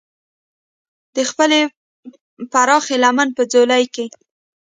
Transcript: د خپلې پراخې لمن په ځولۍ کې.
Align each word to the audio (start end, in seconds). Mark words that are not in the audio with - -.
د 1.15 1.17
خپلې 1.29 1.59
پراخې 2.51 2.95
لمن 3.03 3.27
په 3.37 3.43
ځولۍ 3.51 3.83
کې. 3.93 4.05